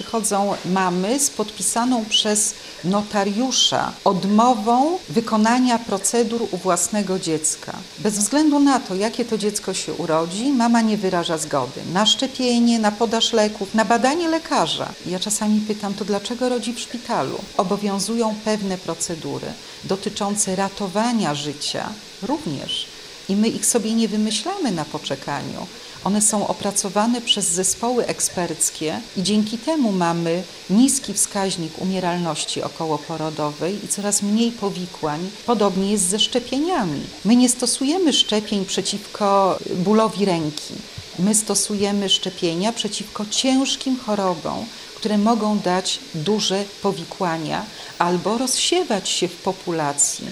przychodzą 0.00 0.54
mamy 0.64 1.20
z 1.20 1.30
podpisaną 1.30 2.04
przez 2.04 2.54
notariusza 2.84 3.92
odmową 4.04 4.98
wykonania 5.08 5.78
procedur 5.78 6.42
u 6.50 6.56
własnego 6.56 7.18
dziecka. 7.18 7.72
Bez 7.98 8.18
względu 8.18 8.60
na 8.60 8.80
to, 8.80 8.94
jakie 8.94 9.24
to 9.24 9.38
dziecko 9.38 9.74
się 9.74 9.94
urodzi, 9.94 10.52
mama 10.52 10.80
nie 10.80 10.96
wyraża 10.96 11.38
zgody 11.38 11.80
na 11.92 12.06
szczepienie, 12.06 12.78
na 12.78 12.92
podaż 12.92 13.32
leków, 13.32 13.74
na 13.74 13.84
badanie 13.84 14.28
lekarza. 14.28 14.88
Ja 15.06 15.18
czasami 15.18 15.60
pytam, 15.60 15.94
to 15.94 16.04
dlaczego 16.04 16.48
rodzi 16.48 16.72
w 16.72 16.80
szpitalu? 16.80 17.38
Obowiązują 17.56 18.34
pewne 18.44 18.78
procedury 18.78 19.46
dotyczące 19.84 20.56
ratowania 20.56 21.34
życia 21.34 21.88
również. 22.22 22.86
I 23.28 23.36
my 23.36 23.48
ich 23.48 23.66
sobie 23.66 23.94
nie 23.94 24.08
wymyślamy 24.08 24.72
na 24.72 24.84
poczekaniu. 24.84 25.66
One 26.04 26.22
są 26.22 26.46
opracowane 26.46 27.20
przez 27.20 27.48
zespoły 27.48 28.06
eksperckie 28.06 29.00
i 29.16 29.22
dzięki 29.22 29.58
temu 29.58 29.92
mamy 29.92 30.42
niski 30.70 31.14
wskaźnik 31.14 31.78
umieralności 31.78 32.62
okołoporodowej 32.62 33.84
i 33.84 33.88
coraz 33.88 34.22
mniej 34.22 34.52
powikłań. 34.52 35.30
Podobnie 35.46 35.92
jest 35.92 36.08
ze 36.08 36.18
szczepieniami. 36.18 37.00
My 37.24 37.36
nie 37.36 37.48
stosujemy 37.48 38.12
szczepień 38.12 38.64
przeciwko 38.64 39.58
bólowi 39.76 40.24
ręki. 40.24 40.74
My 41.18 41.34
stosujemy 41.34 42.08
szczepienia 42.08 42.72
przeciwko 42.72 43.26
ciężkim 43.30 43.98
chorobom, 43.98 44.66
które 44.94 45.18
mogą 45.18 45.58
dać 45.58 45.98
duże 46.14 46.64
powikłania 46.82 47.64
albo 47.98 48.38
rozsiewać 48.38 49.08
się 49.08 49.28
w 49.28 49.36
populacji. 49.36 50.26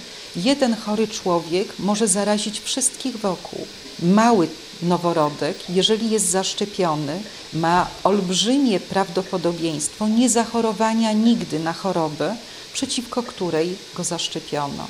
Jeden 0.44 0.76
chory 0.76 1.08
człowiek 1.08 1.78
może 1.78 2.08
zarazić 2.08 2.60
wszystkich 2.60 3.16
wokół. 3.16 3.66
Mały 4.02 4.48
noworodek, 4.82 5.70
jeżeli 5.70 6.10
jest 6.10 6.30
zaszczepiony, 6.30 7.20
ma 7.52 7.86
olbrzymie 8.04 8.80
prawdopodobieństwo 8.80 10.08
niezachorowania 10.08 11.12
nigdy 11.12 11.58
na 11.58 11.72
chorobę, 11.72 12.36
przeciwko 12.72 13.22
której 13.22 13.76
go 13.94 14.04
zaszczepiono. 14.04 14.86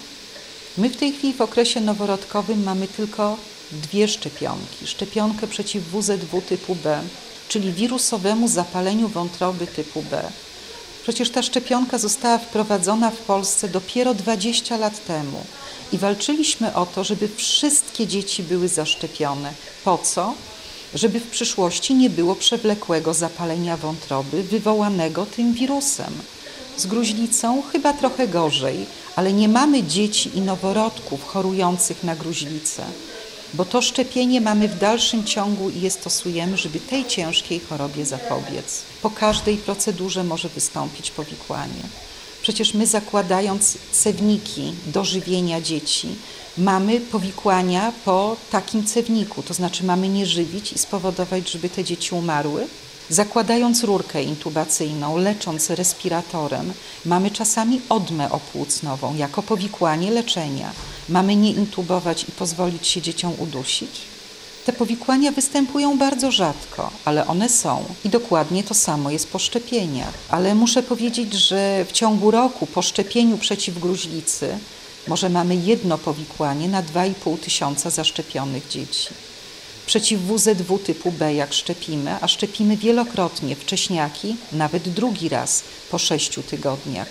My 0.78 0.90
w 0.90 0.96
tej 0.96 1.12
chwili 1.12 1.34
w 1.34 1.40
okresie 1.40 1.80
noworodkowym 1.80 2.62
mamy 2.62 2.88
tylko 2.88 3.36
dwie 3.72 4.08
szczepionki. 4.08 4.86
Szczepionkę 4.86 5.46
przeciw 5.46 5.84
WZW 5.84 6.42
typu 6.48 6.74
B, 6.74 7.00
czyli 7.48 7.72
wirusowemu 7.72 8.48
zapaleniu 8.48 9.08
wątroby 9.08 9.66
typu 9.66 10.02
B. 10.10 10.22
Przecież 11.08 11.30
ta 11.30 11.42
szczepionka 11.42 11.98
została 11.98 12.38
wprowadzona 12.38 13.10
w 13.10 13.16
Polsce 13.16 13.68
dopiero 13.68 14.14
20 14.14 14.76
lat 14.76 15.06
temu 15.06 15.44
i 15.92 15.98
walczyliśmy 15.98 16.74
o 16.74 16.86
to, 16.86 17.04
żeby 17.04 17.28
wszystkie 17.36 18.06
dzieci 18.06 18.42
były 18.42 18.68
zaszczepione. 18.68 19.52
Po 19.84 19.98
co? 19.98 20.34
Żeby 20.94 21.20
w 21.20 21.30
przyszłości 21.30 21.94
nie 21.94 22.10
było 22.10 22.34
przewlekłego 22.34 23.14
zapalenia 23.14 23.76
wątroby 23.76 24.42
wywołanego 24.42 25.26
tym 25.26 25.54
wirusem. 25.54 26.12
Z 26.76 26.86
gruźlicą 26.86 27.62
chyba 27.72 27.92
trochę 27.92 28.28
gorzej, 28.28 28.86
ale 29.16 29.32
nie 29.32 29.48
mamy 29.48 29.82
dzieci 29.82 30.30
i 30.34 30.40
noworodków 30.40 31.24
chorujących 31.24 32.04
na 32.04 32.16
gruźlicę, 32.16 32.82
bo 33.54 33.64
to 33.64 33.82
szczepienie 33.82 34.40
mamy 34.40 34.68
w 34.68 34.78
dalszym 34.78 35.24
ciągu 35.24 35.70
i 35.70 35.80
je 35.80 35.90
stosujemy, 35.90 36.56
żeby 36.56 36.80
tej 36.80 37.06
ciężkiej 37.06 37.60
chorobie 37.60 38.06
zapobiec. 38.06 38.82
Po 39.02 39.10
każdej 39.10 39.56
procedurze 39.56 40.24
może 40.24 40.48
wystąpić 40.48 41.10
powikłanie. 41.10 41.82
Przecież 42.42 42.74
my 42.74 42.86
zakładając 42.86 43.78
cewniki 43.92 44.72
do 44.86 45.04
żywienia 45.04 45.60
dzieci, 45.60 46.08
mamy 46.58 47.00
powikłania 47.00 47.92
po 48.04 48.36
takim 48.50 48.84
cewniku, 48.84 49.42
to 49.42 49.54
znaczy 49.54 49.84
mamy 49.84 50.08
nie 50.08 50.26
żywić 50.26 50.72
i 50.72 50.78
spowodować, 50.78 51.50
żeby 51.50 51.68
te 51.68 51.84
dzieci 51.84 52.14
umarły. 52.14 52.66
Zakładając 53.10 53.84
rurkę 53.84 54.22
intubacyjną, 54.22 55.16
lecząc 55.16 55.70
respiratorem, 55.70 56.72
mamy 57.04 57.30
czasami 57.30 57.80
odmę 57.88 58.30
opłucnową 58.30 59.16
jako 59.16 59.42
powikłanie 59.42 60.10
leczenia. 60.10 60.72
Mamy 61.08 61.36
nie 61.36 61.50
intubować 61.50 62.24
i 62.28 62.32
pozwolić 62.32 62.86
się 62.86 63.02
dzieciom 63.02 63.32
udusić? 63.38 63.90
Te 64.66 64.72
powikłania 64.72 65.32
występują 65.32 65.98
bardzo 65.98 66.30
rzadko, 66.30 66.90
ale 67.04 67.26
one 67.26 67.48
są. 67.48 67.84
I 68.04 68.08
dokładnie 68.08 68.64
to 68.64 68.74
samo 68.74 69.10
jest 69.10 69.28
po 69.28 69.38
szczepieniach. 69.38 70.14
Ale 70.28 70.54
muszę 70.54 70.82
powiedzieć, 70.82 71.32
że 71.32 71.84
w 71.88 71.92
ciągu 71.92 72.30
roku 72.30 72.66
po 72.66 72.82
szczepieniu 72.82 73.38
przeciw 73.38 73.78
gruźlicy 73.78 74.58
może 75.06 75.28
mamy 75.28 75.56
jedno 75.56 75.98
powikłanie 75.98 76.68
na 76.68 76.82
2,5 76.82 77.38
tysiąca 77.38 77.90
zaszczepionych 77.90 78.68
dzieci. 78.68 79.08
Przeciw 79.86 80.20
WZW 80.20 80.78
typu 80.78 81.12
B 81.12 81.34
jak 81.34 81.52
szczepimy, 81.52 82.16
a 82.20 82.28
szczepimy 82.28 82.76
wielokrotnie 82.76 83.56
wcześniaki, 83.56 84.36
nawet 84.52 84.88
drugi 84.88 85.28
raz 85.28 85.62
po 85.90 85.98
sześciu 85.98 86.42
tygodniach. 86.42 87.08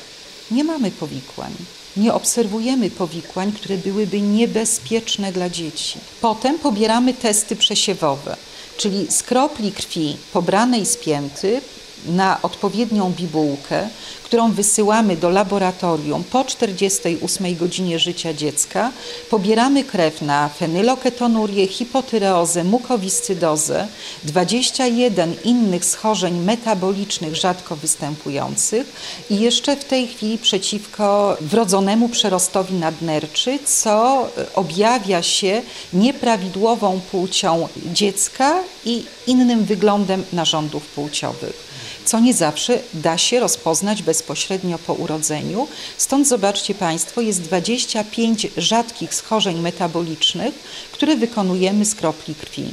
Nie 0.52 0.64
mamy 0.64 0.91
powikłań 0.91 1.53
nie 1.97 2.13
obserwujemy 2.13 2.90
powikłań, 2.90 3.52
które 3.52 3.78
byłyby 3.78 4.22
niebezpieczne 4.22 5.31
dla 5.31 5.50
dzieci. 5.50 6.00
Potem 6.22 6.59
pobieramy 6.59 7.13
testy 7.13 7.56
przesiewowe, 7.56 8.35
czyli 8.78 9.12
z 9.12 9.24
kropli 9.24 9.72
krwi 9.72 10.18
pobranej 10.34 10.85
z 10.85 10.97
pięty 10.97 11.62
na 12.06 12.41
odpowiednią 12.41 13.12
bibułkę, 13.12 13.90
którą 14.24 14.52
wysyłamy 14.52 15.18
do 15.18 15.30
laboratorium 15.30 16.24
po 16.24 16.44
48 16.44 17.56
godzinie 17.56 18.00
życia 18.00 18.34
dziecka, 18.34 18.91
pobieramy 19.30 19.84
krew 19.84 20.22
na 20.22 20.50
fenyloketonurię, 20.50 21.68
hipotyreozę, 21.68 22.63
mukowiscydozę, 22.63 23.88
21 24.24 25.35
innych 25.44 25.85
schorzeń 25.85 26.40
metabolicznych 26.40 27.35
rzadko 27.35 27.75
występujących 27.75 28.94
i 29.29 29.40
jeszcze 29.40 29.75
w 29.75 29.85
tej 29.85 30.08
chwili 30.08 30.38
przeciwko 30.38 31.38
wrodzonemu 31.41 32.09
przerostowi 32.09 32.74
nadnerczy, 32.74 33.59
co 33.66 34.28
objawia 34.56 35.24
się 35.24 35.62
nieprawidłową 35.94 37.00
płcią 37.12 37.68
dziecka 37.94 38.64
i 38.88 39.03
innym 39.28 39.66
wyglądem 39.66 40.24
narządów 40.34 40.88
płciowych 40.88 41.68
co 42.08 42.20
nie 42.20 42.34
zawsze 42.34 42.80
da 42.94 43.18
się 43.18 43.40
rozpoznać 43.40 44.03
bezpośrednio 44.03 44.78
po 44.78 44.94
urodzeniu. 44.94 45.68
Stąd 45.98 46.28
zobaczcie 46.28 46.75
Państwo, 46.75 47.22
jest 47.22 47.42
25 47.42 48.47
rzadkich 48.58 49.16
schorzeń 49.16 49.59
metabolicznych, 49.59 50.56
które 50.92 51.16
wykonujemy 51.16 51.86
z 51.86 51.96
kropli 51.96 52.36
krwi. 52.36 52.64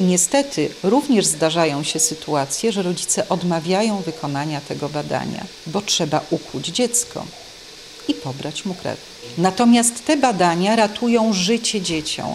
Niestety 0.00 0.70
również 0.82 1.26
zdarzają 1.26 1.82
się 1.82 2.00
sytuacje, 2.00 2.72
że 2.72 2.82
rodzice 2.82 3.28
odmawiają 3.28 4.02
wykonania 4.02 4.60
tego 4.60 4.88
badania, 4.88 5.44
bo 5.66 5.80
trzeba 5.82 6.20
ukuć 6.30 6.66
dziecko 6.66 7.24
i 8.08 8.14
pobrać 8.14 8.64
mu 8.64 8.74
krew. 8.74 8.98
Natomiast 9.38 10.04
te 10.04 10.16
badania 10.16 10.76
ratują 10.76 11.32
życie 11.32 11.80
dzieciom. 11.80 12.34